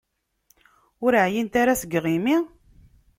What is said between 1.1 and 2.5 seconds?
εyint ara seg yiɣimi?